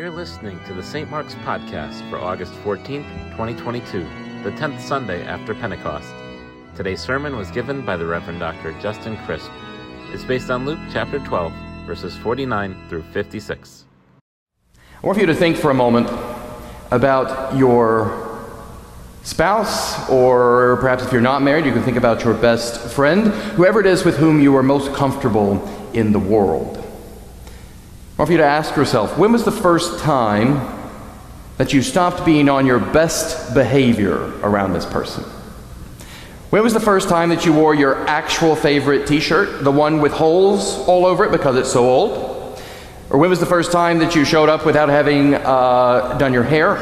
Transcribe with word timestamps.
You're 0.00 0.10
listening 0.10 0.58
to 0.66 0.72
the 0.72 0.82
St. 0.82 1.10
Mark's 1.10 1.34
Podcast 1.34 2.08
for 2.08 2.16
August 2.16 2.54
14th, 2.64 3.04
2022, 3.32 3.98
the 4.42 4.50
10th 4.52 4.80
Sunday 4.80 5.22
after 5.24 5.54
Pentecost. 5.54 6.10
Today's 6.74 7.02
sermon 7.02 7.36
was 7.36 7.50
given 7.50 7.84
by 7.84 7.98
the 7.98 8.06
Reverend 8.06 8.40
Dr. 8.40 8.72
Justin 8.80 9.18
Crisp. 9.26 9.50
It's 10.10 10.24
based 10.24 10.50
on 10.50 10.64
Luke 10.64 10.78
chapter 10.90 11.18
12, 11.18 11.52
verses 11.84 12.16
49 12.16 12.88
through 12.88 13.02
56. 13.12 13.84
I 14.74 15.06
want 15.06 15.18
you 15.18 15.26
to 15.26 15.34
think 15.34 15.58
for 15.58 15.70
a 15.70 15.74
moment 15.74 16.08
about 16.90 17.54
your 17.54 18.42
spouse, 19.22 20.08
or 20.08 20.78
perhaps 20.80 21.04
if 21.04 21.12
you're 21.12 21.20
not 21.20 21.42
married, 21.42 21.66
you 21.66 21.72
can 21.72 21.82
think 21.82 21.98
about 21.98 22.24
your 22.24 22.32
best 22.32 22.80
friend, 22.94 23.26
whoever 23.52 23.80
it 23.80 23.86
is 23.86 24.06
with 24.06 24.16
whom 24.16 24.40
you 24.40 24.56
are 24.56 24.62
most 24.62 24.94
comfortable 24.94 25.62
in 25.92 26.10
the 26.10 26.18
world. 26.18 26.79
Want 28.20 28.30
you 28.30 28.36
to 28.36 28.44
ask 28.44 28.76
yourself 28.76 29.16
when 29.16 29.32
was 29.32 29.46
the 29.46 29.50
first 29.50 30.00
time 30.00 30.60
that 31.56 31.72
you 31.72 31.80
stopped 31.80 32.26
being 32.26 32.50
on 32.50 32.66
your 32.66 32.78
best 32.78 33.54
behavior 33.54 34.38
around 34.42 34.74
this 34.74 34.84
person? 34.84 35.24
When 36.50 36.62
was 36.62 36.74
the 36.74 36.80
first 36.80 37.08
time 37.08 37.30
that 37.30 37.46
you 37.46 37.54
wore 37.54 37.74
your 37.74 38.06
actual 38.06 38.54
favorite 38.54 39.06
t 39.06 39.20
shirt, 39.20 39.64
the 39.64 39.72
one 39.72 40.02
with 40.02 40.12
holes 40.12 40.86
all 40.86 41.06
over 41.06 41.24
it 41.24 41.32
because 41.32 41.56
it's 41.56 41.72
so 41.72 41.88
old? 41.88 42.62
Or 43.08 43.18
when 43.18 43.30
was 43.30 43.40
the 43.40 43.46
first 43.46 43.72
time 43.72 43.98
that 44.00 44.14
you 44.14 44.26
showed 44.26 44.50
up 44.50 44.66
without 44.66 44.90
having 44.90 45.36
uh, 45.36 46.18
done 46.18 46.34
your 46.34 46.44
hair? 46.44 46.76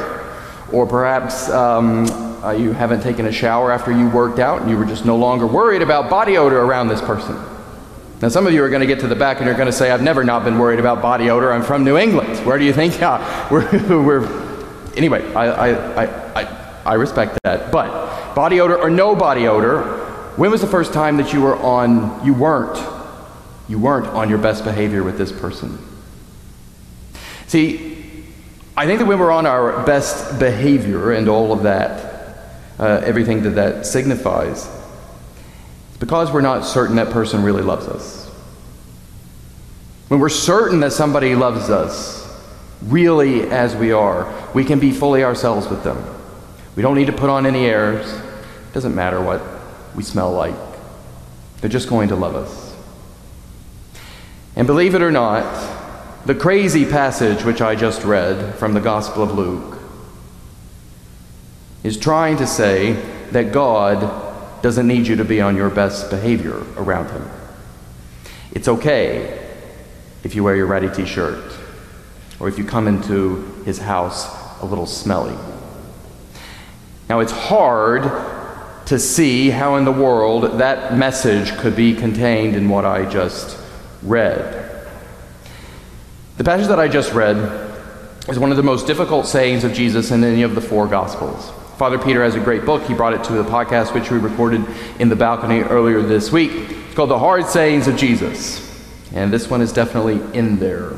Or 0.73 0.85
perhaps 0.85 1.49
um, 1.49 2.05
uh, 2.43 2.51
you 2.51 2.73
haven't 2.73 2.99
taken 2.99 3.27
a 3.27 3.31
shower 3.31 3.71
after 3.71 3.93
you 3.93 4.09
worked 4.09 4.39
out 4.39 4.59
and 4.59 4.69
you 4.69 4.77
were 4.77 4.83
just 4.83 5.05
no 5.05 5.15
longer 5.15 5.47
worried 5.47 5.83
about 5.83 6.09
body 6.09 6.35
odor 6.35 6.59
around 6.59 6.89
this 6.89 6.99
person? 6.99 7.37
Now, 8.21 8.27
some 8.27 8.45
of 8.45 8.53
you 8.53 8.61
are 8.63 8.69
going 8.69 8.81
to 8.81 8.87
get 8.87 8.99
to 8.99 9.07
the 9.07 9.15
back 9.15 9.37
and 9.37 9.45
you're 9.45 9.55
going 9.55 9.67
to 9.67 9.73
say, 9.73 9.91
I've 9.91 10.01
never 10.01 10.25
not 10.25 10.43
been 10.43 10.59
worried 10.59 10.79
about 10.79 11.01
body 11.01 11.29
odor. 11.29 11.53
I'm 11.53 11.63
from 11.63 11.85
New 11.85 11.97
England. 11.97 12.45
Where 12.45 12.57
do 12.57 12.65
you 12.65 12.73
think? 12.73 12.99
Yeah, 12.99 13.49
we're, 13.51 14.03
we're 14.03 14.49
anyway, 14.97 15.33
I, 15.33 15.71
I, 15.71 16.03
I, 16.35 16.81
I, 16.85 16.93
respect 16.95 17.39
that. 17.43 17.71
But 17.71 18.35
body 18.35 18.59
odor 18.59 18.77
or 18.77 18.89
no 18.89 19.15
body 19.15 19.47
odor, 19.47 19.83
when 20.35 20.51
was 20.51 20.59
the 20.59 20.67
first 20.67 20.91
time 20.91 21.15
that 21.17 21.31
you 21.31 21.41
were 21.41 21.55
on, 21.55 22.25
you 22.25 22.33
weren't, 22.33 22.77
you 23.69 23.79
weren't 23.79 24.07
on 24.07 24.29
your 24.29 24.37
best 24.37 24.65
behavior 24.65 25.01
with 25.01 25.17
this 25.17 25.31
person? 25.31 25.77
See, 27.47 28.25
I 28.75 28.85
think 28.85 28.99
that 28.99 29.05
when 29.05 29.19
we're 29.19 29.31
on 29.31 29.45
our 29.45 29.85
best 29.85 30.39
behavior 30.39 31.13
and 31.13 31.29
all 31.29 31.53
of 31.53 31.63
that, 31.63 32.37
uh, 32.79 33.01
everything 33.05 33.43
that 33.43 33.51
that 33.51 33.85
signifies, 33.85 34.69
because 35.99 36.31
we're 36.31 36.41
not 36.41 36.65
certain 36.65 36.95
that 36.95 37.09
person 37.09 37.43
really 37.43 37.61
loves 37.61 37.87
us. 37.87 38.27
When 40.07 40.19
we're 40.19 40.29
certain 40.29 40.79
that 40.79 40.91
somebody 40.91 41.35
loves 41.35 41.69
us, 41.69 42.19
really 42.83 43.43
as 43.49 43.75
we 43.75 43.91
are, 43.91 44.33
we 44.53 44.63
can 44.63 44.79
be 44.79 44.91
fully 44.91 45.23
ourselves 45.23 45.67
with 45.67 45.83
them. 45.83 46.03
We 46.75 46.81
don't 46.81 46.95
need 46.95 47.07
to 47.07 47.13
put 47.13 47.29
on 47.29 47.45
any 47.45 47.65
airs. 47.65 48.11
It 48.11 48.73
doesn't 48.73 48.95
matter 48.95 49.21
what 49.21 49.41
we 49.95 50.03
smell 50.03 50.31
like. 50.31 50.55
They're 51.61 51.69
just 51.69 51.89
going 51.89 52.09
to 52.09 52.15
love 52.15 52.35
us. 52.35 52.75
And 54.55 54.65
believe 54.65 54.95
it 54.95 55.01
or 55.01 55.11
not, 55.11 55.43
the 56.25 56.35
crazy 56.35 56.85
passage 56.85 57.43
which 57.43 57.61
I 57.61 57.75
just 57.75 58.03
read 58.03 58.55
from 58.55 58.73
the 58.73 58.79
Gospel 58.79 59.23
of 59.23 59.33
Luke 59.33 59.79
is 61.83 61.97
trying 61.97 62.37
to 62.37 62.47
say 62.47 62.93
that 63.31 63.51
God 63.51 64.28
doesn't 64.61 64.87
need 64.87 65.07
you 65.07 65.15
to 65.15 65.25
be 65.25 65.41
on 65.41 65.55
your 65.55 65.69
best 65.69 66.09
behavior 66.09 66.57
around 66.75 67.09
him. 67.11 67.29
It's 68.51 68.67
okay 68.67 69.47
if 70.23 70.35
you 70.35 70.43
wear 70.43 70.55
your 70.55 70.65
ratty 70.65 70.89
t 70.89 71.05
shirt 71.05 71.53
or 72.39 72.47
if 72.47 72.57
you 72.57 72.65
come 72.65 72.87
into 72.87 73.43
his 73.65 73.77
house 73.77 74.27
a 74.61 74.65
little 74.65 74.85
smelly. 74.85 75.37
Now, 77.09 77.19
it's 77.19 77.31
hard 77.31 78.03
to 78.87 78.99
see 78.99 79.49
how 79.49 79.75
in 79.75 79.85
the 79.85 79.91
world 79.91 80.59
that 80.59 80.95
message 80.97 81.55
could 81.57 81.75
be 81.75 81.93
contained 81.93 82.55
in 82.55 82.69
what 82.69 82.85
I 82.85 83.09
just 83.09 83.57
read. 84.01 84.65
The 86.37 86.43
passage 86.43 86.67
that 86.67 86.79
I 86.79 86.87
just 86.87 87.13
read 87.13 87.37
is 88.27 88.39
one 88.39 88.51
of 88.51 88.57
the 88.57 88.63
most 88.63 88.87
difficult 88.87 89.25
sayings 89.25 89.63
of 89.63 89.73
Jesus 89.73 90.11
in 90.11 90.23
any 90.23 90.43
of 90.43 90.55
the 90.55 90.61
four 90.61 90.87
Gospels. 90.87 91.51
Father 91.79 91.97
Peter 91.97 92.21
has 92.25 92.35
a 92.35 92.41
great 92.41 92.65
book. 92.65 92.83
He 92.83 92.93
brought 92.93 93.13
it 93.13 93.23
to 93.23 93.31
the 93.31 93.49
podcast, 93.49 93.93
which 93.93 94.11
we 94.11 94.17
recorded 94.17 94.65
in 94.99 95.07
the 95.07 95.15
balcony 95.15 95.61
earlier 95.61 96.01
this 96.01 96.29
week. 96.29 96.51
It's 96.51 96.93
called 96.93 97.09
The 97.09 97.17
Hard 97.17 97.45
Sayings 97.45 97.87
of 97.87 97.95
Jesus. 97.95 98.67
And 99.13 99.31
this 99.31 99.49
one 99.49 99.61
is 99.61 99.71
definitely 99.71 100.19
in 100.37 100.59
there. 100.59 100.91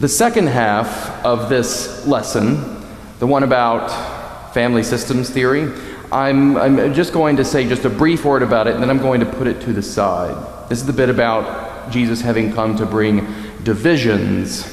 The 0.00 0.08
second 0.08 0.46
half 0.46 1.22
of 1.22 1.50
this 1.50 2.06
lesson, 2.06 2.82
the 3.18 3.26
one 3.26 3.42
about 3.42 4.54
family 4.54 4.82
systems 4.82 5.28
theory, 5.28 5.70
I'm, 6.10 6.56
I'm 6.56 6.94
just 6.94 7.12
going 7.12 7.36
to 7.36 7.44
say 7.44 7.68
just 7.68 7.84
a 7.84 7.90
brief 7.90 8.24
word 8.24 8.42
about 8.42 8.66
it, 8.66 8.72
and 8.72 8.82
then 8.82 8.88
I'm 8.88 9.02
going 9.02 9.20
to 9.20 9.26
put 9.26 9.46
it 9.46 9.60
to 9.60 9.74
the 9.74 9.82
side. 9.82 10.70
This 10.70 10.80
is 10.80 10.86
the 10.86 10.94
bit 10.94 11.10
about 11.10 11.92
Jesus 11.92 12.22
having 12.22 12.54
come 12.54 12.74
to 12.78 12.86
bring 12.86 13.26
divisions 13.64 14.66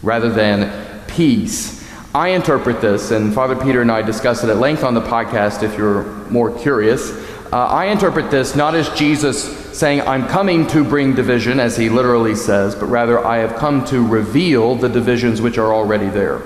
rather 0.00 0.30
than 0.30 1.04
peace. 1.08 1.73
I 2.14 2.28
interpret 2.28 2.80
this, 2.80 3.10
and 3.10 3.34
Father 3.34 3.56
Peter 3.56 3.82
and 3.82 3.90
I 3.90 4.00
discuss 4.00 4.44
it 4.44 4.48
at 4.48 4.58
length 4.58 4.84
on 4.84 4.94
the 4.94 5.00
podcast 5.00 5.64
if 5.64 5.76
you're 5.76 6.04
more 6.30 6.56
curious. 6.56 7.10
Uh, 7.52 7.66
I 7.66 7.86
interpret 7.86 8.30
this 8.30 8.54
not 8.54 8.76
as 8.76 8.88
Jesus 8.90 9.42
saying, 9.76 10.00
I'm 10.02 10.28
coming 10.28 10.68
to 10.68 10.84
bring 10.84 11.16
division, 11.16 11.58
as 11.58 11.76
he 11.76 11.88
literally 11.88 12.36
says, 12.36 12.76
but 12.76 12.86
rather, 12.86 13.18
I 13.18 13.38
have 13.38 13.56
come 13.56 13.84
to 13.86 14.06
reveal 14.06 14.76
the 14.76 14.88
divisions 14.88 15.42
which 15.42 15.58
are 15.58 15.74
already 15.74 16.08
there. 16.08 16.40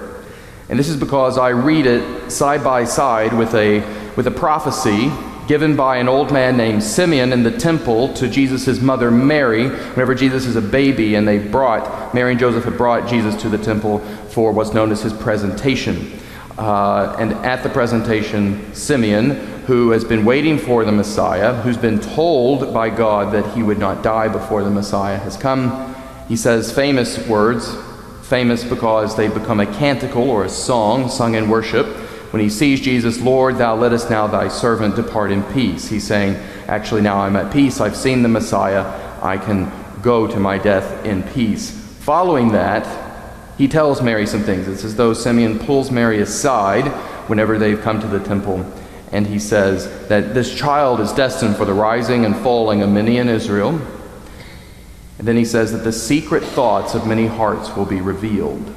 And 0.71 0.79
this 0.79 0.89
is 0.89 0.97
because 0.97 1.37
I 1.37 1.51
read 1.51 1.85
it 1.85 2.31
side 2.31 2.65
by 2.65 2.85
side 2.85 3.35
with 3.35 3.55
a, 3.55 3.81
with 4.17 4.27
a 4.27 4.31
prophecy 4.31 5.13
given 5.49 5.75
by 5.75 5.97
an 5.97 6.09
old 6.09 6.31
man 6.31 6.59
named 6.59 6.83
Simeon 6.83 7.33
in 7.33 7.43
the 7.43 7.51
temple 7.51 8.13
to 8.13 8.29
Jesus' 8.29 8.81
mother 8.83 9.11
Mary, 9.11 9.71
whenever 9.71 10.15
Jesus 10.15 10.45
is 10.45 10.57
a 10.57 10.61
baby, 10.61 11.15
and 11.15 11.27
they 11.27 11.39
brought, 11.39 12.15
Mary 12.15 12.33
and 12.33 12.39
Joseph 12.39 12.65
had 12.65 12.77
brought 12.77 13.09
Jesus 13.09 13.35
to 13.41 13.49
the 13.49 13.57
temple 13.57 13.99
for 14.29 14.53
what's 14.53 14.75
known 14.75 14.93
as 14.93 15.03
his 15.03 15.15
presentation. 15.15 16.21
Uh, 16.59 17.17
and 17.19 17.33
at 17.47 17.63
the 17.63 17.69
presentation, 17.71 18.75
Simeon, 18.75 19.31
who 19.67 19.91
has 19.91 20.05
been 20.05 20.27
waiting 20.27 20.59
for 20.59 20.85
the 20.85 20.93
Messiah, 20.93 21.55
who's 21.63 21.79
been 21.79 21.99
told 21.99 22.75
by 22.75 22.91
God 22.91 23.33
that 23.33 23.55
he 23.55 23.63
would 23.63 23.79
not 23.79 24.03
die 24.03 24.29
before 24.29 24.63
the 24.63 24.71
Messiah 24.71 25.17
has 25.17 25.37
come, 25.39 25.95
he 26.29 26.37
says 26.37 26.71
famous 26.71 27.27
words, 27.27 27.75
famous 28.23 28.65
because 28.65 29.17
they 29.17 29.29
become 29.29 29.61
a 29.61 29.67
canticle 29.79 30.29
or 30.29 30.45
a 30.45 30.49
song 30.51 31.09
sung 31.09 31.35
in 31.35 31.49
worship 31.49 31.87
when 32.31 32.43
he 32.43 32.51
sees 32.51 32.81
Jesus, 32.81 33.21
Lord, 33.21 33.57
thou 33.57 33.75
lettest 33.75 34.11
now 34.11 34.27
thy 34.27 34.49
servant 34.49 34.97
depart 34.97 35.33
in 35.33 35.43
peace. 35.45 35.89
He's 35.89 36.07
saying, 36.07 36.35
actually, 36.67 37.01
now 37.01 37.21
I'm 37.21 37.37
at 37.37 37.51
peace. 37.51 37.81
I've 37.81 37.97
seen 37.97 38.23
the 38.23 38.29
Messiah. 38.29 38.85
I 39.23 39.39
can 39.39 39.73
go 40.03 40.27
to 40.27 40.39
my 40.39 40.59
death 40.59 41.05
in 41.07 41.23
peace. 41.23 41.71
Following 42.01 42.53
that, 42.53 42.87
he 43.57 43.67
tells 43.67 44.03
Mary 44.03 44.27
some 44.27 44.43
things. 44.43 44.69
It's 44.69 44.85
as 44.85 44.95
though 44.95 45.15
Simeon 45.15 45.59
pulls 45.59 45.91
Mary 45.91 46.21
aside 46.21 46.87
whenever 47.29 47.59
they've 47.59 47.81
come 47.81 48.01
to 48.01 48.07
the 48.07 48.21
temple, 48.21 48.65
and 49.11 49.27
he 49.27 49.39
says 49.39 50.09
that 50.09 50.35
this 50.35 50.55
child 50.55 51.01
is 51.01 51.13
destined 51.13 51.57
for 51.57 51.65
the 51.65 51.73
rising 51.73 52.25
and 52.25 52.37
falling 52.37 52.83
of 52.83 52.91
many 52.91 53.17
in 53.17 53.29
Israel. 53.29 53.81
And 55.19 55.27
then 55.27 55.37
he 55.37 55.45
says 55.45 55.73
that 55.73 55.79
the 55.79 55.93
secret 55.93 56.45
thoughts 56.45 56.95
of 56.95 57.07
many 57.07 57.27
hearts 57.27 57.75
will 57.75 57.87
be 57.87 58.01
revealed. 58.01 58.73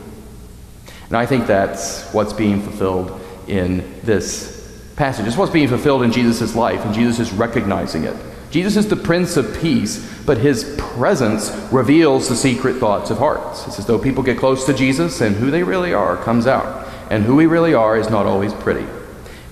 And 1.07 1.17
I 1.17 1.25
think 1.25 1.45
that's 1.45 2.09
what's 2.13 2.33
being 2.33 2.61
fulfilled 2.61 3.20
in 3.47 4.01
this 4.01 4.61
passage. 4.95 5.27
It's 5.27 5.37
what's 5.37 5.51
being 5.51 5.67
fulfilled 5.67 6.03
in 6.03 6.11
Jesus' 6.11 6.55
life, 6.55 6.85
and 6.85 6.93
Jesus 6.93 7.19
is 7.19 7.31
recognizing 7.31 8.03
it. 8.03 8.15
Jesus 8.51 8.75
is 8.75 8.87
the 8.87 8.97
Prince 8.97 9.37
of 9.37 9.59
Peace, 9.61 10.05
but 10.25 10.37
his 10.37 10.75
presence 10.77 11.51
reveals 11.71 12.27
the 12.27 12.35
secret 12.35 12.75
thoughts 12.75 13.09
of 13.09 13.17
hearts. 13.17 13.65
It's 13.65 13.79
as 13.79 13.85
though 13.85 13.97
people 13.97 14.23
get 14.23 14.37
close 14.37 14.65
to 14.65 14.73
Jesus, 14.73 15.21
and 15.21 15.35
who 15.35 15.49
they 15.49 15.63
really 15.63 15.93
are 15.93 16.17
comes 16.17 16.47
out. 16.47 16.87
And 17.09 17.23
who 17.23 17.35
we 17.35 17.45
really 17.45 17.73
are 17.73 17.97
is 17.97 18.09
not 18.09 18.25
always 18.25 18.53
pretty. 18.53 18.85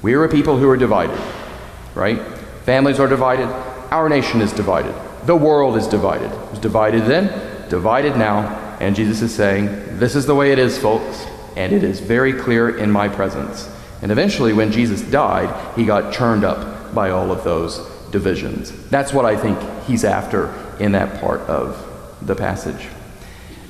We 0.02 0.14
are 0.14 0.24
a 0.24 0.30
people 0.30 0.58
who 0.58 0.70
are 0.70 0.78
divided, 0.78 1.20
right? 1.96 2.20
Families 2.66 3.00
are 3.00 3.08
divided. 3.08 3.48
Our 3.92 4.08
nation 4.08 4.42
is 4.42 4.54
divided. 4.54 4.96
The 5.26 5.36
world 5.36 5.78
is 5.78 5.88
divided. 5.88 6.32
It 6.32 6.52
was 6.52 6.60
divided 6.60 7.06
then, 7.06 7.70
divided 7.70 8.18
now. 8.18 8.48
And 8.80 8.96
Jesus 8.96 9.22
is 9.22 9.34
saying, 9.34 9.66
This 9.98 10.16
is 10.16 10.26
the 10.26 10.36
way 10.36 10.52
it 10.52 10.60
is, 10.60 10.78
folks, 10.78 11.26
and 11.58 11.74
it 11.74 11.84
is 11.84 12.00
very 12.00 12.34
clear 12.34 12.78
in 12.78 12.92
my 12.92 13.10
presence. 13.10 13.70
And 14.02 14.12
eventually, 14.12 14.54
when 14.54 14.72
Jesus 14.72 15.02
died, 15.02 15.76
he 15.76 15.86
got 15.86 16.14
churned 16.14 16.44
up 16.44 16.94
by 16.94 17.10
all 17.10 17.32
of 17.32 17.44
those 17.44 17.80
divisions. 18.12 18.72
That's 18.90 19.14
what 19.14 19.26
I 19.26 19.36
think 19.36 19.60
he's 19.86 20.04
after 20.04 20.54
in 20.80 20.94
that 20.94 21.20
part 21.20 21.42
of 21.42 21.86
the 22.22 22.36
passage. 22.36 22.88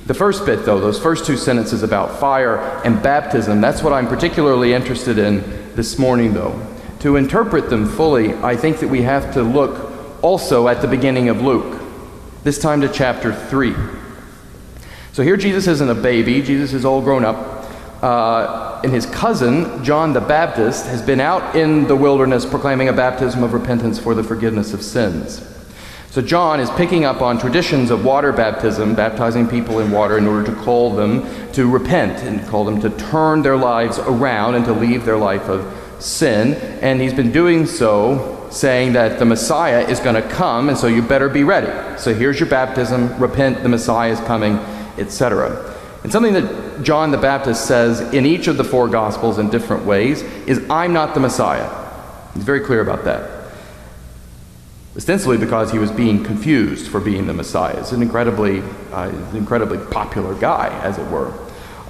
The 0.06 0.14
first 0.14 0.46
bit, 0.46 0.64
though, 0.64 0.80
those 0.80 0.98
first 0.98 1.26
two 1.26 1.36
sentences 1.36 1.82
about 1.82 2.18
fire 2.18 2.58
and 2.84 3.02
baptism, 3.02 3.60
that's 3.60 3.82
what 3.82 3.92
I'm 3.92 4.08
particularly 4.08 4.72
interested 4.72 5.18
in 5.18 5.40
this 5.74 5.98
morning, 5.98 6.32
though. 6.32 6.60
To 7.00 7.16
interpret 7.16 7.70
them 7.70 7.86
fully, 7.86 8.34
I 8.34 8.56
think 8.56 8.78
that 8.80 8.88
we 8.88 9.02
have 9.02 9.32
to 9.34 9.42
look 9.42 9.90
also 10.22 10.68
at 10.68 10.82
the 10.82 10.88
beginning 10.88 11.28
of 11.28 11.42
Luke, 11.42 11.80
this 12.42 12.58
time 12.58 12.80
to 12.80 12.88
chapter 12.88 13.34
3. 13.34 13.74
So 15.12 15.22
here 15.22 15.36
Jesus 15.36 15.66
isn't 15.66 15.88
a 15.88 15.94
baby, 15.94 16.42
Jesus 16.42 16.72
is 16.72 16.84
all 16.84 17.02
grown 17.02 17.24
up. 17.24 17.59
Uh, 18.02 18.80
and 18.82 18.92
his 18.92 19.04
cousin, 19.06 19.84
John 19.84 20.12
the 20.12 20.20
Baptist, 20.20 20.86
has 20.86 21.02
been 21.02 21.20
out 21.20 21.54
in 21.54 21.86
the 21.86 21.96
wilderness 21.96 22.46
proclaiming 22.46 22.88
a 22.88 22.92
baptism 22.92 23.42
of 23.42 23.52
repentance 23.52 23.98
for 23.98 24.14
the 24.14 24.24
forgiveness 24.24 24.72
of 24.72 24.82
sins. 24.82 25.46
So 26.10 26.20
John 26.20 26.58
is 26.58 26.68
picking 26.70 27.04
up 27.04 27.20
on 27.22 27.38
traditions 27.38 27.92
of 27.92 28.04
water 28.04 28.32
baptism, 28.32 28.96
baptizing 28.96 29.46
people 29.46 29.78
in 29.78 29.92
water 29.92 30.18
in 30.18 30.26
order 30.26 30.44
to 30.52 30.60
call 30.62 30.92
them 30.92 31.52
to 31.52 31.70
repent 31.70 32.24
and 32.24 32.44
call 32.48 32.64
them 32.64 32.80
to 32.80 32.90
turn 32.90 33.42
their 33.42 33.56
lives 33.56 33.98
around 34.00 34.56
and 34.56 34.64
to 34.64 34.72
leave 34.72 35.04
their 35.04 35.18
life 35.18 35.48
of 35.48 35.72
sin. 36.02 36.54
And 36.82 37.00
he's 37.00 37.14
been 37.14 37.30
doing 37.30 37.64
so 37.64 38.48
saying 38.50 38.94
that 38.94 39.20
the 39.20 39.24
Messiah 39.24 39.86
is 39.86 40.00
going 40.00 40.20
to 40.20 40.28
come, 40.28 40.68
and 40.68 40.76
so 40.76 40.88
you 40.88 41.02
better 41.02 41.28
be 41.28 41.44
ready. 41.44 41.70
So 41.96 42.12
here's 42.12 42.40
your 42.40 42.48
baptism, 42.48 43.16
repent, 43.20 43.62
the 43.62 43.68
Messiah 43.68 44.10
is 44.10 44.20
coming, 44.20 44.54
etc. 44.98 45.69
And 46.02 46.10
something 46.10 46.32
that 46.32 46.82
John 46.82 47.10
the 47.10 47.18
Baptist 47.18 47.66
says 47.66 48.00
in 48.14 48.24
each 48.24 48.46
of 48.46 48.56
the 48.56 48.64
four 48.64 48.88
Gospels 48.88 49.38
in 49.38 49.50
different 49.50 49.84
ways 49.84 50.22
is, 50.22 50.64
I'm 50.70 50.92
not 50.92 51.14
the 51.14 51.20
Messiah. 51.20 51.68
He's 52.34 52.44
very 52.44 52.60
clear 52.60 52.80
about 52.80 53.04
that 53.04 53.40
ostensibly 54.96 55.38
because 55.38 55.70
he 55.70 55.78
was 55.78 55.90
being 55.90 56.24
confused 56.24 56.88
for 56.88 57.00
being 57.00 57.26
the 57.26 57.32
Messiah. 57.32 57.78
He's 57.78 57.92
an 57.92 58.02
incredibly, 58.02 58.62
uh, 58.92 59.08
incredibly 59.32 59.78
popular 59.78 60.34
guy, 60.34 60.68
as 60.82 60.98
it 60.98 61.06
were. 61.10 61.32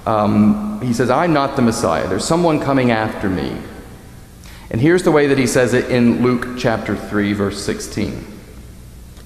Um, 0.06 0.80
he 0.82 0.92
says, 0.92 1.10
I'm 1.10 1.32
not 1.32 1.56
the 1.56 1.62
Messiah. 1.62 2.06
There's 2.08 2.24
someone 2.24 2.60
coming 2.60 2.90
after 2.90 3.28
me. 3.28 3.56
And 4.70 4.80
here's 4.80 5.02
the 5.02 5.10
way 5.10 5.26
that 5.26 5.38
he 5.38 5.46
says 5.46 5.74
it 5.74 5.90
in 5.90 6.22
Luke 6.22 6.58
chapter 6.58 6.94
3, 6.94 7.32
verse 7.32 7.62
16. 7.64 8.26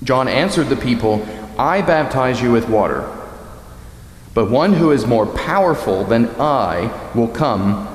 John 0.03 0.29
answered 0.29 0.69
the 0.69 0.77
people, 0.77 1.27
I 1.59 1.83
baptize 1.83 2.41
you 2.41 2.53
with 2.53 2.69
water, 2.69 3.03
but 4.35 4.51
one 4.51 4.75
who 4.75 4.91
is 4.91 5.07
more 5.07 5.27
powerful 5.27 6.05
than 6.05 6.29
I 6.41 6.91
will 7.15 7.29
come, 7.29 7.89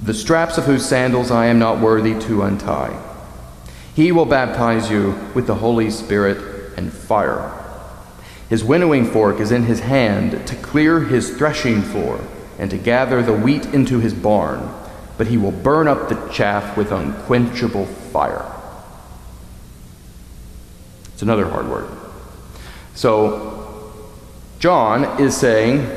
the 0.00 0.14
straps 0.14 0.56
of 0.56 0.64
whose 0.64 0.86
sandals 0.86 1.30
I 1.30 1.46
am 1.46 1.58
not 1.58 1.80
worthy 1.80 2.18
to 2.20 2.42
untie. 2.42 2.98
He 3.94 4.12
will 4.12 4.24
baptize 4.24 4.90
you 4.90 5.18
with 5.34 5.48
the 5.48 5.56
Holy 5.56 5.90
Spirit 5.90 6.78
and 6.78 6.92
fire. 6.92 7.56
His 8.48 8.64
winnowing 8.64 9.04
fork 9.04 9.40
is 9.40 9.50
in 9.50 9.64
his 9.64 9.80
hand 9.80 10.46
to 10.46 10.56
clear 10.56 11.00
his 11.00 11.36
threshing 11.36 11.82
floor 11.82 12.20
and 12.58 12.70
to 12.70 12.78
gather 12.78 13.22
the 13.22 13.34
wheat 13.34 13.66
into 13.66 13.98
his 13.98 14.14
barn, 14.14 14.72
but 15.18 15.26
he 15.26 15.36
will 15.36 15.50
burn 15.50 15.88
up 15.88 16.08
the 16.08 16.28
chaff 16.32 16.76
with 16.76 16.92
unquenchable 16.92 17.86
fire. 17.86 18.46
It's 21.12 21.22
another 21.22 21.48
hard 21.48 21.68
word. 21.68 21.90
So, 22.94 23.59
John 24.60 25.18
is 25.18 25.34
saying, 25.34 25.90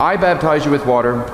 I 0.00 0.16
baptize 0.16 0.64
you 0.64 0.70
with 0.70 0.86
water. 0.86 1.30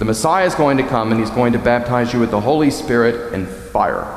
The 0.00 0.04
Messiah 0.04 0.44
is 0.44 0.56
going 0.56 0.76
to 0.78 0.82
come, 0.82 1.12
and 1.12 1.20
he's 1.20 1.30
going 1.30 1.52
to 1.52 1.58
baptize 1.60 2.12
you 2.12 2.18
with 2.18 2.32
the 2.32 2.40
Holy 2.40 2.68
Spirit 2.68 3.32
and 3.32 3.46
fire. 3.46 4.12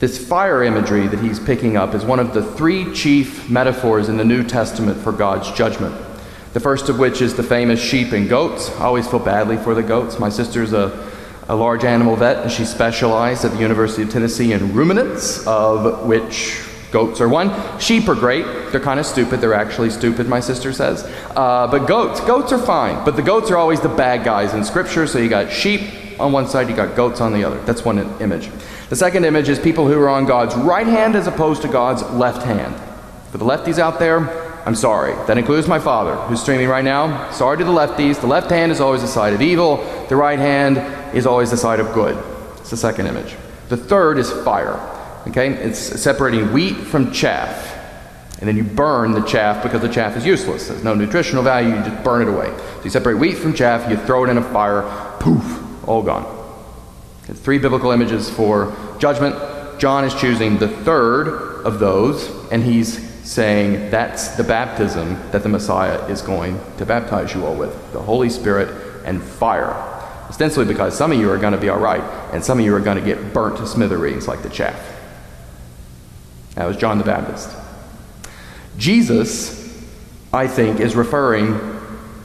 This 0.00 0.18
fire 0.26 0.64
imagery 0.64 1.06
that 1.06 1.20
he's 1.20 1.38
picking 1.38 1.76
up 1.76 1.94
is 1.94 2.04
one 2.04 2.18
of 2.18 2.34
the 2.34 2.42
three 2.42 2.92
chief 2.92 3.48
metaphors 3.48 4.08
in 4.08 4.16
the 4.16 4.24
New 4.24 4.42
Testament 4.42 5.00
for 5.00 5.12
God's 5.12 5.52
judgment. 5.52 5.94
The 6.54 6.60
first 6.60 6.88
of 6.88 6.98
which 6.98 7.22
is 7.22 7.36
the 7.36 7.44
famous 7.44 7.80
sheep 7.80 8.10
and 8.10 8.28
goats. 8.28 8.68
I 8.78 8.86
always 8.86 9.06
feel 9.06 9.20
badly 9.20 9.58
for 9.58 9.76
the 9.76 9.82
goats. 9.84 10.18
My 10.18 10.28
sister's 10.28 10.72
a, 10.72 11.08
a 11.48 11.54
large 11.54 11.84
animal 11.84 12.16
vet, 12.16 12.38
and 12.38 12.50
she 12.50 12.64
specialized 12.64 13.44
at 13.44 13.52
the 13.52 13.60
University 13.60 14.02
of 14.02 14.10
Tennessee 14.10 14.52
in 14.54 14.74
ruminants, 14.74 15.46
of 15.46 16.04
which 16.04 16.64
goats 16.90 17.20
are 17.20 17.28
one. 17.28 17.78
Sheep 17.78 18.08
are 18.08 18.14
great. 18.14 18.44
They're 18.70 18.80
kind 18.80 19.00
of 19.00 19.06
stupid. 19.06 19.40
They're 19.40 19.54
actually 19.54 19.90
stupid, 19.90 20.28
my 20.28 20.40
sister 20.40 20.72
says. 20.72 21.04
Uh, 21.36 21.66
but 21.70 21.86
goats, 21.86 22.20
goats 22.20 22.52
are 22.52 22.58
fine. 22.58 23.04
But 23.04 23.16
the 23.16 23.22
goats 23.22 23.50
are 23.50 23.56
always 23.56 23.80
the 23.80 23.88
bad 23.88 24.24
guys 24.24 24.54
in 24.54 24.64
Scripture. 24.64 25.06
So 25.06 25.18
you 25.18 25.28
got 25.28 25.50
sheep 25.52 26.20
on 26.20 26.32
one 26.32 26.46
side, 26.46 26.68
you 26.68 26.76
got 26.76 26.94
goats 26.94 27.20
on 27.20 27.32
the 27.32 27.44
other. 27.44 27.60
That's 27.62 27.84
one 27.84 27.98
image. 28.20 28.50
The 28.90 28.96
second 28.96 29.24
image 29.24 29.48
is 29.48 29.58
people 29.58 29.88
who 29.88 29.98
are 30.00 30.08
on 30.08 30.26
God's 30.26 30.54
right 30.56 30.86
hand 30.86 31.16
as 31.16 31.26
opposed 31.26 31.62
to 31.62 31.68
God's 31.68 32.02
left 32.10 32.42
hand. 32.42 32.74
For 33.32 33.38
the 33.38 33.44
lefties 33.44 33.78
out 33.78 33.98
there, 33.98 34.28
I'm 34.66 34.74
sorry. 34.74 35.14
That 35.26 35.38
includes 35.38 35.66
my 35.66 35.78
father, 35.78 36.16
who's 36.16 36.42
streaming 36.42 36.68
right 36.68 36.84
now. 36.84 37.30
Sorry 37.30 37.56
to 37.56 37.64
the 37.64 37.72
lefties. 37.72 38.20
The 38.20 38.26
left 38.26 38.50
hand 38.50 38.70
is 38.70 38.80
always 38.80 39.00
the 39.00 39.08
side 39.08 39.32
of 39.32 39.40
evil, 39.40 39.78
the 40.08 40.16
right 40.16 40.38
hand 40.38 41.16
is 41.16 41.26
always 41.26 41.50
the 41.50 41.56
side 41.56 41.80
of 41.80 41.92
good. 41.94 42.22
It's 42.58 42.70
the 42.70 42.76
second 42.76 43.06
image. 43.06 43.36
The 43.68 43.76
third 43.76 44.18
is 44.18 44.30
fire. 44.30 44.78
Okay? 45.28 45.48
It's 45.48 45.78
separating 45.78 46.52
wheat 46.52 46.76
from 46.76 47.12
chaff. 47.12 47.78
And 48.40 48.48
then 48.48 48.56
you 48.56 48.64
burn 48.64 49.12
the 49.12 49.20
chaff 49.22 49.62
because 49.62 49.82
the 49.82 49.88
chaff 49.88 50.16
is 50.16 50.24
useless. 50.24 50.68
There's 50.68 50.82
no 50.82 50.94
nutritional 50.94 51.42
value, 51.42 51.76
you 51.76 51.82
just 51.84 52.02
burn 52.02 52.22
it 52.22 52.28
away. 52.28 52.46
So 52.78 52.84
you 52.84 52.90
separate 52.90 53.18
wheat 53.18 53.36
from 53.36 53.52
chaff, 53.52 53.90
you 53.90 53.98
throw 53.98 54.24
it 54.24 54.30
in 54.30 54.38
a 54.38 54.42
fire, 54.42 54.82
poof, 55.20 55.86
all 55.86 56.02
gone. 56.02 56.38
Three 57.22 57.58
biblical 57.58 57.90
images 57.90 58.30
for 58.30 58.74
judgment. 58.98 59.36
John 59.78 60.04
is 60.04 60.14
choosing 60.14 60.58
the 60.58 60.68
third 60.68 61.64
of 61.64 61.78
those, 61.78 62.28
and 62.50 62.62
he's 62.62 63.08
saying 63.28 63.90
that's 63.90 64.28
the 64.36 64.42
baptism 64.42 65.14
that 65.30 65.42
the 65.42 65.48
Messiah 65.48 66.04
is 66.06 66.22
going 66.22 66.60
to 66.78 66.86
baptize 66.86 67.34
you 67.34 67.44
all 67.44 67.54
with 67.54 67.92
the 67.92 68.00
Holy 68.00 68.30
Spirit 68.30 69.04
and 69.04 69.22
fire. 69.22 69.72
Ostensibly 70.28 70.64
because 70.64 70.96
some 70.96 71.12
of 71.12 71.18
you 71.18 71.30
are 71.30 71.38
going 71.38 71.52
to 71.52 71.58
be 71.58 71.68
all 71.68 71.78
right, 71.78 72.02
and 72.32 72.44
some 72.44 72.58
of 72.58 72.64
you 72.64 72.74
are 72.74 72.80
going 72.80 72.98
to 72.98 73.04
get 73.04 73.32
burnt 73.32 73.58
to 73.58 73.66
smithereens 73.66 74.26
like 74.26 74.42
the 74.42 74.48
chaff. 74.48 74.99
That 76.60 76.66
was 76.66 76.76
John 76.76 76.98
the 76.98 77.04
Baptist. 77.04 77.56
Jesus, 78.76 79.82
I 80.30 80.46
think, 80.46 80.78
is 80.78 80.94
referring 80.94 81.58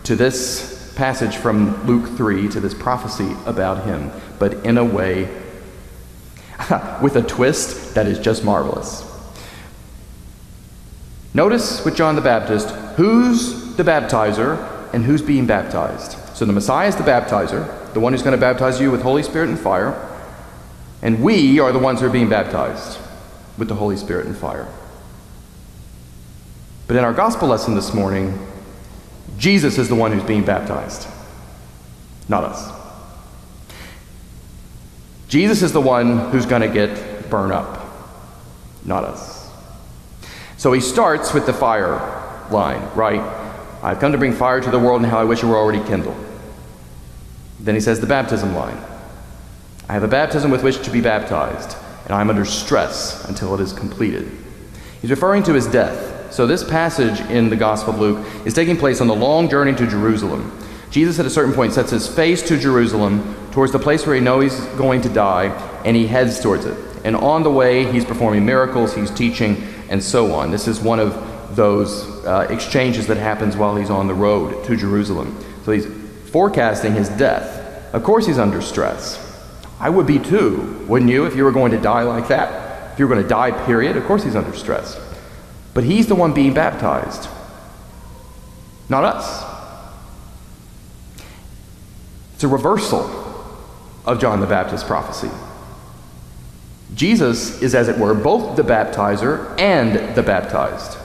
to 0.04 0.18
this 0.18 0.94
passage 0.98 1.38
from 1.38 1.88
Luke 1.88 2.18
3, 2.18 2.50
to 2.50 2.60
this 2.60 2.74
prophecy 2.74 3.34
about 3.46 3.86
him 3.86 4.12
but 4.38 4.56
in 4.66 4.78
a 4.78 4.84
way 4.84 5.24
with 7.02 7.16
a 7.16 7.24
twist 7.26 7.96
that 7.96 8.08
is 8.08 8.20
just 8.20 8.44
marvelous. 8.44 9.10
Notice 11.34 11.86
with 11.86 11.96
John 11.96 12.16
the 12.16 12.22
Baptist 12.22 12.72
who's 12.98 13.78
the 13.78 13.84
baptizer 13.84 14.94
and 14.94 15.06
who's 15.06 15.22
being 15.22 15.48
baptized. 15.48 16.18
So 16.36 16.44
the 16.44 16.52
Messiah 16.52 16.90
is 16.90 16.98
the 16.98 17.04
baptizer, 17.04 17.94
the 17.94 18.02
one 18.02 18.12
who's 18.12 18.22
going 18.22 18.38
to 18.38 18.42
baptize 18.42 18.82
you 18.82 18.92
with 18.92 19.02
Holy 19.02 19.24
Spirit 19.24 19.48
and 19.48 19.58
fire, 19.58 19.96
and 21.02 21.24
we 21.24 21.58
are 21.62 21.72
the 21.72 21.80
ones 21.80 22.02
who 22.02 22.08
are 22.08 22.10
being 22.10 22.28
baptized 22.28 23.00
with 23.58 23.68
the 23.68 23.76
Holy 23.76 23.98
Spirit 23.98 24.26
and 24.26 24.36
fire. 24.36 24.68
But 26.88 26.98
in 26.98 27.04
our 27.04 27.14
gospel 27.14 27.48
lesson 27.48 27.76
this 27.76 27.94
morning, 27.94 28.38
Jesus 29.38 29.78
is 29.78 29.90
the 29.90 29.96
one 29.96 30.12
who's 30.12 30.24
being 30.24 30.46
baptized, 30.46 31.08
not 32.30 32.44
us. 32.44 32.72
Jesus 35.28 35.62
is 35.62 35.72
the 35.72 35.82
one 35.82 36.30
who's 36.30 36.46
going 36.46 36.62
to 36.62 36.68
get 36.68 37.30
burned 37.30 37.52
up, 37.52 37.84
not 38.86 39.04
us. 39.04 39.50
So 40.58 40.72
he 40.72 40.80
starts 40.80 41.34
with 41.34 41.46
the 41.46 41.54
fire 41.54 41.98
line, 42.52 42.82
right? 42.96 43.20
I've 43.84 44.00
come 44.00 44.12
to 44.12 44.18
bring 44.18 44.34
fire 44.34 44.62
to 44.62 44.72
the 44.72 44.80
world, 44.80 45.02
and 45.02 45.10
how 45.10 45.20
I 45.20 45.24
wish 45.24 45.44
it 45.44 45.48
were 45.48 45.58
already 45.58 45.84
kindled. 45.86 46.16
Then 47.60 47.76
he 47.76 47.82
says 47.82 48.00
the 48.00 48.08
baptism 48.08 48.56
line. 48.56 48.78
I 49.90 49.94
have 49.94 50.04
a 50.04 50.08
baptism 50.08 50.52
with 50.52 50.64
which 50.64 50.84
to 50.84 50.92
be 50.92 51.02
baptized, 51.02 51.78
and 52.06 52.14
I'm 52.14 52.30
under 52.30 52.46
stress 52.46 53.26
until 53.26 53.54
it 53.56 53.62
is 53.62 53.74
completed. 53.74 54.32
He's 55.02 55.12
referring 55.12 55.44
to 55.44 55.54
his 55.54 55.68
death. 55.68 56.34
So 56.34 56.48
this 56.48 56.64
passage 56.64 57.20
in 57.30 57.50
the 57.50 57.56
Gospel 57.56 57.94
of 57.94 58.00
Luke 58.00 58.28
is 58.46 58.54
taking 58.54 58.78
place 58.78 59.02
on 59.02 59.08
the 59.08 59.16
long 59.16 59.50
journey 59.50 59.76
to 59.76 59.88
Jerusalem. 59.88 60.58
Jesus, 60.92 61.20
at 61.20 61.26
a 61.26 61.30
certain 61.30 61.54
point, 61.54 61.74
sets 61.74 61.92
his 61.92 62.08
face 62.08 62.42
to 62.48 62.58
Jerusalem, 62.58 63.36
towards 63.52 63.72
the 63.72 63.80
place 63.80 64.06
where 64.06 64.16
he 64.16 64.22
knows 64.22 64.58
he's 64.58 64.66
going 64.78 65.02
to 65.02 65.10
die, 65.10 65.48
and 65.86 65.96
he 65.96 66.08
heads 66.08 66.40
towards 66.40 66.66
it. 66.66 66.78
And 67.04 67.16
on 67.16 67.44
the 67.44 67.52
way, 67.52 67.92
he's 67.92 68.06
performing 68.06 68.46
miracles, 68.46 68.96
he's 68.96 69.12
teaching, 69.12 69.64
and 69.90 70.04
so 70.04 70.34
on. 70.34 70.52
This 70.52 70.68
is 70.68 70.80
one 70.80 71.00
of 71.00 71.56
those 71.56 72.04
uh, 72.26 72.48
exchanges 72.50 73.08
that 73.08 73.18
happens 73.18 73.56
while 73.56 73.76
he's 73.76 73.90
on 73.90 74.08
the 74.08 74.14
road 74.14 74.66
to 74.66 74.76
Jerusalem. 74.76 75.38
So 75.64 75.72
he's 75.72 75.86
forecasting 76.32 76.94
his 76.94 77.10
death. 77.10 77.94
Of 77.94 78.04
course, 78.04 78.26
he's 78.26 78.40
under 78.40 78.62
stress. 78.62 79.25
I 79.80 79.90
would 79.90 80.08
be 80.08 80.20
too, 80.20 80.86
wouldn't 80.88 81.12
you, 81.12 81.26
if 81.26 81.36
you 81.36 81.44
were 81.44 81.52
going 81.52 81.72
to 81.72 81.80
die 81.80 82.04
like 82.04 82.28
that? 82.30 82.94
If 82.94 83.00
you 83.00 83.08
were 83.08 83.14
going 83.14 83.24
to 83.24 83.30
die, 83.30 83.52
period, 83.66 83.98
of 83.98 84.06
course 84.06 84.24
he's 84.24 84.36
under 84.36 84.56
stress. 84.56 85.00
But 85.74 85.84
he's 85.84 86.08
the 86.08 86.16
one 86.16 86.34
being 86.34 86.54
baptized, 86.54 87.28
not 88.88 89.04
us. 89.04 89.44
It's 92.36 92.44
a 92.44 92.48
reversal 92.48 93.04
of 94.06 94.20
John 94.20 94.40
the 94.40 94.48
Baptist's 94.48 94.88
prophecy. 94.88 95.30
Jesus 96.94 97.62
is, 97.62 97.76
as 97.76 97.90
it 97.90 97.98
were, 97.98 98.14
both 98.14 98.56
the 98.56 98.64
baptizer 98.64 99.60
and 99.60 100.16
the 100.16 100.24
baptized. 100.24 100.98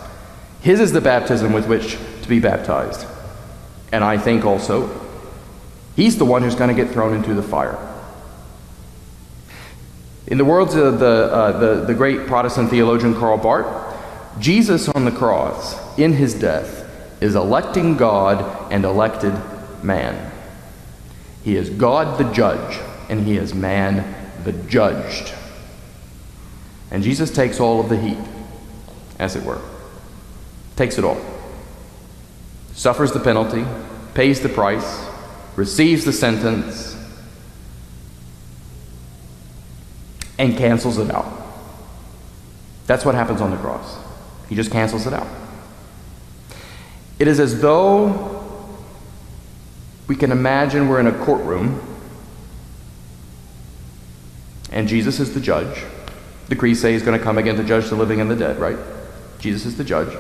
His 0.61 0.79
is 0.79 0.93
the 0.93 1.01
baptism 1.01 1.53
with 1.53 1.67
which 1.67 1.97
to 2.23 2.29
be 2.29 2.39
baptized. 2.39 3.07
And 3.91 4.05
I 4.05 4.19
think 4.19 4.45
also, 4.45 4.89
he's 5.97 6.19
the 6.19 6.25
one 6.25 6.43
who's 6.43 6.55
going 6.55 6.75
to 6.75 6.81
get 6.81 6.93
thrown 6.93 7.15
into 7.15 7.35
the 7.35 7.43
fire. 7.43 7.90
In 10.31 10.39
the 10.39 10.45
words 10.45 10.77
of 10.77 11.01
the, 11.01 11.07
uh, 11.07 11.59
the, 11.59 11.85
the 11.87 11.95
great 11.95 12.29
Protestant 12.29 12.71
theologian 12.71 13.15
Karl 13.15 13.37
Barth, 13.37 13.67
Jesus 14.39 14.89
on 14.89 15.05
the 15.05 15.11
cross, 15.11 15.99
in 15.99 16.13
his 16.13 16.35
death, 16.35 16.87
is 17.21 17.35
electing 17.35 17.97
God 17.97 18.73
and 18.73 18.85
elected 18.85 19.35
man. 19.83 20.31
He 21.43 21.57
is 21.57 21.69
God 21.69 22.17
the 22.17 22.33
judge, 22.33 22.79
and 23.09 23.27
he 23.27 23.37
is 23.37 23.55
man 23.55 24.15
the 24.45 24.53
judged. 24.53 25.35
And 26.93 27.03
Jesus 27.03 27.31
takes 27.33 27.59
all 27.59 27.81
of 27.81 27.89
the 27.89 27.97
heat, 27.97 28.19
as 29.19 29.35
it 29.35 29.43
were. 29.43 29.61
Takes 30.77 30.97
it 30.97 31.05
all. 31.05 31.21
Suffers 32.73 33.11
the 33.11 33.21
penalty, 33.21 33.65
pays 34.15 34.41
the 34.41 34.49
price, 34.49 35.05
receives 35.57 36.05
the 36.05 36.13
sentence, 36.13 36.97
and 40.41 40.57
cancels 40.57 40.97
it 40.97 41.11
out. 41.11 41.31
That's 42.87 43.05
what 43.05 43.15
happens 43.15 43.43
on 43.43 43.51
the 43.51 43.59
cross. 43.59 43.99
He 44.49 44.55
just 44.55 44.71
cancels 44.71 45.07
it 45.07 45.13
out. 45.13 45.29
It 47.19 47.29
is 47.29 47.39
as 47.39 47.61
though 47.61 48.43
we 50.07 50.17
can 50.17 50.33
imagine 50.33 50.89
we're 50.89 50.99
in 50.99 51.07
a 51.07 51.13
courtroom 51.13 51.79
and 54.73 54.89
Jesus 54.89 55.21
is 55.21 55.35
the 55.35 55.41
judge. 55.41 55.85
Decrees 56.49 56.81
say 56.81 56.95
he's 56.95 57.03
going 57.03 57.19
to 57.19 57.23
come 57.23 57.37
again 57.37 57.57
to 57.57 57.65
judge 57.65 57.91
the 57.91 57.97
living 57.97 58.23
and 58.23 58.31
the 58.31 58.37
dead, 58.37 58.59
right? 58.59 58.79
Jesus 59.41 59.67
is 59.67 59.77
the 59.77 59.85
judge. 59.85 60.17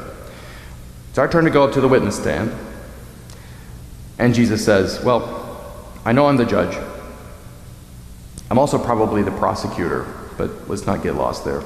It's 1.08 1.18
our 1.18 1.28
turn 1.28 1.44
to 1.44 1.50
go 1.50 1.64
up 1.64 1.72
to 1.72 1.80
the 1.80 1.88
witness 1.88 2.16
stand. 2.16 2.52
And 4.18 4.34
Jesus 4.34 4.62
says, 4.62 5.02
Well, 5.02 5.90
I 6.04 6.12
know 6.12 6.26
I'm 6.26 6.36
the 6.36 6.44
judge. 6.44 6.76
I'm 8.50 8.58
also 8.58 8.78
probably 8.78 9.22
the 9.22 9.30
prosecutor, 9.30 10.06
but 10.36 10.68
let's 10.68 10.86
not 10.86 11.02
get 11.02 11.14
lost 11.14 11.44
there. 11.44 11.62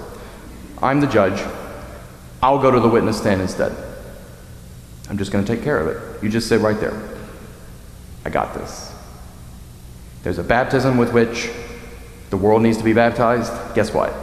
I'm 0.82 1.00
the 1.00 1.06
judge. 1.06 1.42
I'll 2.42 2.58
go 2.58 2.70
to 2.70 2.78
the 2.78 2.88
witness 2.88 3.18
stand 3.18 3.40
instead. 3.40 3.74
I'm 5.08 5.16
just 5.16 5.32
going 5.32 5.44
to 5.44 5.54
take 5.54 5.64
care 5.64 5.78
of 5.78 5.88
it. 5.88 6.22
You 6.22 6.28
just 6.28 6.48
sit 6.48 6.60
right 6.60 6.78
there. 6.78 7.00
I 8.24 8.30
got 8.30 8.54
this. 8.54 8.92
There's 10.22 10.38
a 10.38 10.42
baptism 10.42 10.98
with 10.98 11.12
which 11.12 11.50
the 12.30 12.36
world 12.36 12.62
needs 12.62 12.78
to 12.78 12.84
be 12.84 12.92
baptized. 12.92 13.52
Guess 13.74 13.92
what? 13.92 14.14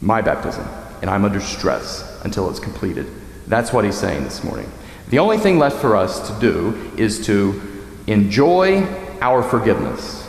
My 0.00 0.20
baptism. 0.20 0.66
And 1.00 1.10
I'm 1.10 1.24
under 1.24 1.40
stress 1.40 2.20
until 2.24 2.50
it's 2.50 2.60
completed. 2.60 3.06
That's 3.46 3.72
what 3.72 3.84
he's 3.84 3.96
saying 3.96 4.24
this 4.24 4.42
morning. 4.42 4.70
The 5.08 5.18
only 5.18 5.38
thing 5.38 5.58
left 5.58 5.76
for 5.76 5.96
us 5.96 6.28
to 6.28 6.40
do 6.40 6.92
is 6.96 7.26
to 7.26 7.60
enjoy 8.06 8.82
our 9.20 9.42
forgiveness. 9.42 10.23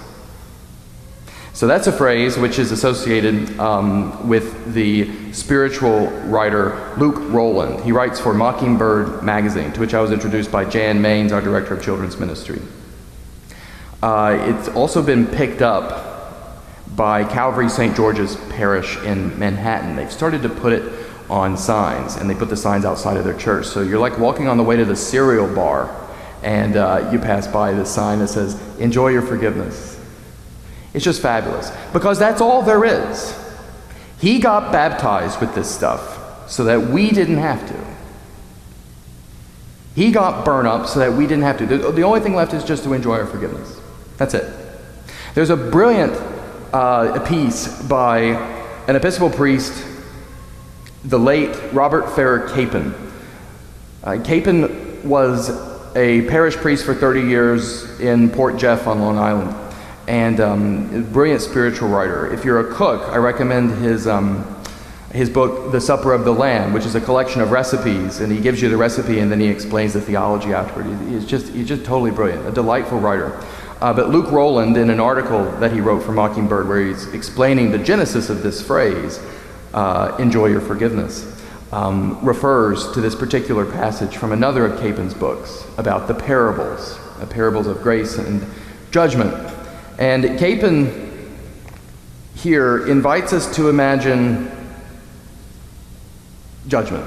So 1.56 1.68
that's 1.68 1.88
a 1.88 1.92
phrase 1.94 2.38
which 2.38 2.60
is 2.60 2.74
associated 2.74 3.58
um, 3.62 4.28
with 4.28 4.74
the 4.74 5.32
spiritual 5.32 6.08
writer 6.26 6.94
Luke 6.98 7.16
Roland. 7.32 7.82
He 7.86 7.94
writes 7.94 8.20
for 8.20 8.34
Mockingbird 8.34 9.24
magazine, 9.24 9.72
to 9.72 9.80
which 9.80 9.94
I 9.94 10.02
was 10.02 10.12
introduced 10.12 10.52
by 10.52 10.66
Jan 10.66 11.00
Maines, 11.00 11.32
our 11.32 11.40
director 11.40 11.76
of 11.76 11.82
children's 11.82 12.18
ministry. 12.18 12.62
Uh, 14.04 14.38
it's 14.50 14.68
also 14.68 15.02
been 15.02 15.26
picked 15.26 15.62
up 15.62 16.62
by 16.94 17.24
Calvary 17.24 17.70
St. 17.70 17.96
George's 17.96 18.36
Parish 18.50 18.98
in 19.04 19.40
Manhattan. 19.40 19.96
They've 19.96 20.12
started 20.12 20.42
to 20.42 20.50
put 20.50 20.74
it 20.74 21.08
on 21.30 21.56
signs, 21.56 22.18
and 22.18 22.30
they 22.30 22.36
put 22.36 22.50
the 22.50 22.58
signs 22.58 22.84
outside 22.84 23.16
of 23.16 23.24
their 23.24 23.38
church. 23.38 23.66
So 23.66 23.82
you're 23.82 23.98
like 23.98 24.20
walking 24.20 24.50
on 24.50 24.58
the 24.58 24.64
way 24.64 24.76
to 24.76 24.84
the 24.84 24.96
cereal 24.98 25.48
bar, 25.56 25.90
and 26.44 26.76
uh, 26.76 27.10
you 27.14 27.18
pass 27.18 27.48
by 27.48 27.72
this 27.72 27.90
sign 27.90 28.20
that 28.20 28.28
says, 28.28 28.60
Enjoy 28.78 29.08
your 29.08 29.22
forgiveness. 29.22 29.95
It's 30.96 31.04
just 31.04 31.22
fabulous 31.22 31.72
because 31.92 32.18
that's 32.18 32.40
all 32.40 32.62
there 32.62 32.86
is. 32.86 33.38
He 34.18 34.40
got 34.40 34.72
baptized 34.72 35.42
with 35.42 35.54
this 35.54 35.70
stuff 35.70 36.50
so 36.50 36.64
that 36.64 36.82
we 36.90 37.12
didn't 37.12 37.38
have 37.38 37.68
to. 37.68 37.96
He 39.94 40.10
got 40.12 40.46
burned 40.46 40.70
up 40.70 40.88
so 40.88 41.00
that 41.00 41.12
we 41.12 41.28
didn't 41.28 41.44
have 41.44 41.58
to. 41.58 41.66
The 41.66 42.02
only 42.04 42.22
thing 42.22 42.34
left 42.34 42.54
is 42.54 42.64
just 42.64 42.86
to 42.86 42.94
enjoy 42.94 43.18
our 43.18 43.26
forgiveness. 43.26 43.78
That's 44.16 44.34
it. 44.34 44.50
There's 45.34 45.50
a 45.50 45.58
brilliant 45.58 46.14
uh, 46.72 47.20
piece 47.28 47.82
by 47.84 48.20
an 48.88 48.96
Episcopal 48.96 49.32
priest, 49.32 49.86
the 51.04 51.20
late 51.20 51.54
Robert 51.74 52.08
Farrar 52.16 52.48
Capon. 52.56 52.96
Uh, 54.02 54.22
Capon 54.24 55.06
was 55.08 55.50
a 55.98 56.22
parish 56.30 56.56
priest 56.56 56.86
for 56.86 56.96
30 56.96 57.22
years 57.22 58.00
in 58.00 58.30
Port 58.30 58.56
Jeff 58.56 58.88
on 58.88 59.02
Long 59.02 59.18
Island 59.18 59.65
and 60.08 60.40
um, 60.40 61.12
brilliant 61.12 61.42
spiritual 61.42 61.90
writer. 61.90 62.32
If 62.32 62.46
you're 62.46 62.60
a 62.60 62.74
cook, 62.74 63.02
I 63.10 63.18
recommend 63.18 63.72
his, 63.84 64.08
um, 64.08 64.64
his 65.12 65.30
book, 65.30 65.72
The 65.72 65.82
Supper 65.82 66.14
of 66.14 66.26
the 66.26 66.34
Lamb, 66.34 66.74
which 66.74 66.86
is 66.86 66.96
a 66.96 67.02
collection 67.02 67.42
of 67.42 67.52
recipes, 67.52 68.20
and 68.20 68.32
he 68.32 68.40
gives 68.40 68.62
you 68.62 68.70
the 68.70 68.78
recipe 68.78 69.20
and 69.20 69.32
then 69.32 69.40
he 69.40 69.48
explains 69.48 69.94
the 69.94 70.02
theology 70.02 70.54
afterward. 70.54 70.96
He's 71.10 71.26
just, 71.26 71.52
he's 71.52 71.68
just 71.68 71.86
totally 71.86 72.12
brilliant, 72.12 72.48
a 72.48 72.52
delightful 72.52 73.00
writer. 73.00 73.42
Uh, 73.82 73.94
but 73.94 74.10
Luke 74.10 74.32
Rowland, 74.32 74.78
in 74.78 74.90
an 74.90 75.00
article 75.00 75.44
that 75.60 75.74
he 75.74 75.82
wrote 75.82 76.04
for 76.04 76.12
Mockingbird, 76.12 76.68
where 76.68 76.86
he's 76.86 77.08
explaining 77.14 77.72
the 77.72 77.78
genesis 77.78 78.30
of 78.30 78.42
this 78.42 78.66
phrase, 78.66 79.20
uh, 79.74 80.16
enjoy 80.20 80.48
your 80.48 80.62
forgiveness, 80.62 81.32
um, 81.72 82.24
refers 82.24 82.92
to 82.94 83.02
this 83.02 83.16
particular 83.16 83.66
passage 83.66 84.16
from 84.16 84.32
another 84.32 84.66
of 84.66 84.80
Capon's 84.80 85.14
books 85.14 85.66
about 85.78 86.08
the 86.08 86.14
parables, 86.14 86.98
the 87.20 87.28
parables 87.28 87.68
of 87.68 87.82
grace 87.82 88.18
and 88.18 88.46
judgment. 88.92 89.45
And 89.98 90.38
Capon 90.38 91.06
here 92.36 92.86
invites 92.88 93.34
us 93.34 93.56
to 93.56 93.70
imagine 93.70 94.52
judgment. 96.68 97.06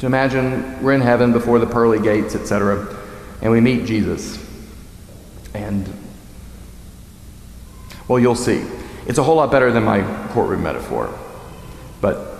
To 0.00 0.06
imagine 0.06 0.82
we're 0.82 0.92
in 0.92 1.00
heaven 1.00 1.32
before 1.32 1.58
the 1.58 1.66
pearly 1.66 2.00
gates, 2.00 2.34
etc., 2.34 2.96
and 3.40 3.50
we 3.50 3.60
meet 3.60 3.86
Jesus. 3.86 4.38
And, 5.54 5.92
well, 8.08 8.18
you'll 8.18 8.34
see. 8.34 8.64
It's 9.06 9.18
a 9.18 9.22
whole 9.22 9.36
lot 9.36 9.50
better 9.50 9.70
than 9.72 9.84
my 9.84 10.02
courtroom 10.32 10.62
metaphor. 10.62 11.16
But 12.00 12.38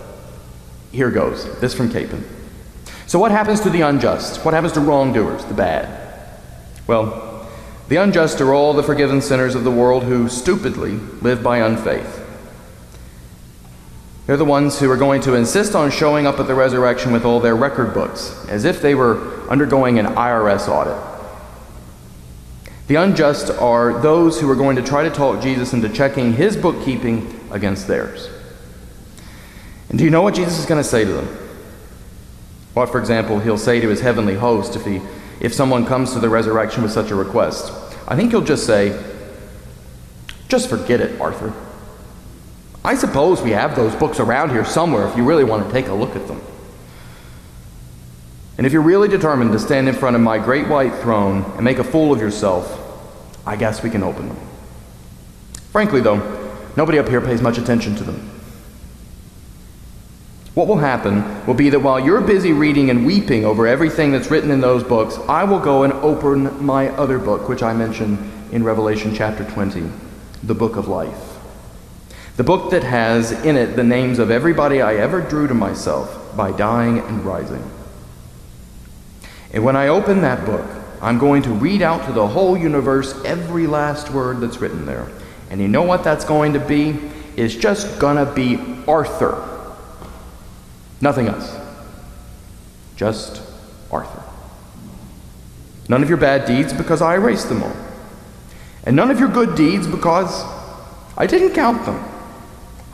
here 0.92 1.10
goes. 1.10 1.60
This 1.60 1.74
from 1.74 1.90
Capon. 1.90 2.24
So, 3.06 3.18
what 3.18 3.30
happens 3.30 3.60
to 3.60 3.70
the 3.70 3.82
unjust? 3.82 4.44
What 4.44 4.54
happens 4.54 4.72
to 4.72 4.80
wrongdoers, 4.80 5.44
the 5.44 5.54
bad? 5.54 6.30
Well, 6.86 7.33
the 7.88 7.96
unjust 7.96 8.40
are 8.40 8.54
all 8.54 8.72
the 8.72 8.82
forgiven 8.82 9.20
sinners 9.20 9.54
of 9.54 9.64
the 9.64 9.70
world 9.70 10.04
who 10.04 10.28
stupidly 10.28 10.92
live 11.20 11.42
by 11.42 11.58
unfaith. 11.58 12.22
They're 14.26 14.38
the 14.38 14.44
ones 14.44 14.80
who 14.80 14.90
are 14.90 14.96
going 14.96 15.20
to 15.22 15.34
insist 15.34 15.74
on 15.74 15.90
showing 15.90 16.26
up 16.26 16.40
at 16.40 16.46
the 16.46 16.54
resurrection 16.54 17.12
with 17.12 17.26
all 17.26 17.40
their 17.40 17.54
record 17.54 17.92
books, 17.92 18.46
as 18.48 18.64
if 18.64 18.80
they 18.80 18.94
were 18.94 19.48
undergoing 19.50 19.98
an 19.98 20.06
IRS 20.06 20.66
audit. 20.66 20.96
The 22.86 22.94
unjust 22.96 23.50
are 23.50 24.00
those 24.00 24.40
who 24.40 24.50
are 24.50 24.56
going 24.56 24.76
to 24.76 24.82
try 24.82 25.02
to 25.02 25.10
talk 25.10 25.42
Jesus 25.42 25.74
into 25.74 25.90
checking 25.90 26.34
his 26.34 26.56
bookkeeping 26.56 27.38
against 27.50 27.86
theirs. 27.86 28.30
And 29.90 29.98
do 29.98 30.04
you 30.04 30.10
know 30.10 30.22
what 30.22 30.34
Jesus 30.34 30.58
is 30.58 30.66
going 30.66 30.82
to 30.82 30.88
say 30.88 31.04
to 31.04 31.12
them? 31.12 31.26
What, 32.72 32.90
for 32.90 32.98
example, 32.98 33.40
he'll 33.40 33.58
say 33.58 33.80
to 33.80 33.88
his 33.88 34.00
heavenly 34.00 34.34
host 34.34 34.74
if 34.74 34.84
he 34.84 35.00
if 35.44 35.52
someone 35.52 35.84
comes 35.84 36.14
to 36.14 36.18
the 36.18 36.28
resurrection 36.28 36.82
with 36.82 36.90
such 36.90 37.10
a 37.10 37.14
request. 37.14 37.70
I 38.08 38.16
think 38.16 38.30
he'll 38.30 38.40
just 38.40 38.64
say, 38.64 38.98
just 40.48 40.70
forget 40.70 41.02
it, 41.02 41.20
Arthur. 41.20 41.52
I 42.82 42.94
suppose 42.94 43.42
we 43.42 43.50
have 43.50 43.76
those 43.76 43.94
books 43.94 44.20
around 44.20 44.52
here 44.52 44.64
somewhere 44.64 45.06
if 45.06 45.14
you 45.18 45.22
really 45.22 45.44
want 45.44 45.66
to 45.66 45.70
take 45.70 45.88
a 45.88 45.92
look 45.92 46.16
at 46.16 46.26
them. 46.28 46.40
And 48.56 48.66
if 48.66 48.72
you're 48.72 48.80
really 48.80 49.06
determined 49.06 49.52
to 49.52 49.58
stand 49.58 49.86
in 49.86 49.94
front 49.94 50.16
of 50.16 50.22
my 50.22 50.38
great 50.38 50.66
white 50.66 50.94
throne 50.94 51.44
and 51.56 51.64
make 51.64 51.78
a 51.78 51.84
fool 51.84 52.10
of 52.10 52.20
yourself, 52.20 52.80
I 53.46 53.56
guess 53.56 53.82
we 53.82 53.90
can 53.90 54.02
open 54.02 54.28
them. 54.28 54.38
Frankly, 55.72 56.00
though, 56.00 56.62
nobody 56.74 56.98
up 56.98 57.08
here 57.08 57.20
pays 57.20 57.42
much 57.42 57.58
attention 57.58 57.96
to 57.96 58.04
them. 58.04 58.30
What 60.54 60.68
will 60.68 60.78
happen 60.78 61.46
will 61.46 61.54
be 61.54 61.68
that 61.70 61.80
while 61.80 61.98
you're 61.98 62.20
busy 62.20 62.52
reading 62.52 62.88
and 62.88 63.04
weeping 63.04 63.44
over 63.44 63.66
everything 63.66 64.12
that's 64.12 64.30
written 64.30 64.52
in 64.52 64.60
those 64.60 64.84
books, 64.84 65.18
I 65.28 65.42
will 65.42 65.58
go 65.58 65.82
and 65.82 65.92
open 65.94 66.64
my 66.64 66.90
other 66.90 67.18
book, 67.18 67.48
which 67.48 67.62
I 67.62 67.72
mention 67.72 68.30
in 68.52 68.62
Revelation 68.62 69.12
chapter 69.16 69.44
20, 69.44 69.90
the 70.44 70.54
book 70.54 70.76
of 70.76 70.86
life. 70.86 71.38
The 72.36 72.44
book 72.44 72.70
that 72.70 72.84
has 72.84 73.32
in 73.32 73.56
it 73.56 73.74
the 73.74 73.82
names 73.82 74.20
of 74.20 74.30
everybody 74.30 74.80
I 74.80 74.94
ever 74.94 75.20
drew 75.20 75.48
to 75.48 75.54
myself 75.54 76.36
by 76.36 76.52
dying 76.52 77.00
and 77.00 77.24
rising. 77.24 77.68
And 79.52 79.64
when 79.64 79.74
I 79.74 79.88
open 79.88 80.20
that 80.20 80.44
book, 80.44 80.68
I'm 81.02 81.18
going 81.18 81.42
to 81.42 81.50
read 81.50 81.82
out 81.82 82.06
to 82.06 82.12
the 82.12 82.28
whole 82.28 82.56
universe 82.56 83.20
every 83.24 83.66
last 83.66 84.10
word 84.10 84.40
that's 84.40 84.58
written 84.58 84.86
there. 84.86 85.08
And 85.50 85.60
you 85.60 85.66
know 85.66 85.82
what 85.82 86.04
that's 86.04 86.24
going 86.24 86.52
to 86.52 86.60
be? 86.60 86.98
It's 87.36 87.54
just 87.56 87.98
going 87.98 88.24
to 88.24 88.32
be 88.32 88.58
Arthur 88.86 89.53
Nothing 91.04 91.28
else. 91.28 91.54
Just 92.96 93.42
Arthur. 93.92 94.22
None 95.86 96.02
of 96.02 96.08
your 96.08 96.16
bad 96.16 96.46
deeds 96.46 96.72
because 96.72 97.02
I 97.02 97.16
erased 97.16 97.50
them 97.50 97.62
all. 97.62 97.76
And 98.84 98.96
none 98.96 99.10
of 99.10 99.20
your 99.20 99.28
good 99.28 99.54
deeds 99.54 99.86
because 99.86 100.44
I 101.18 101.26
didn't 101.26 101.52
count 101.52 101.84
them. 101.84 102.02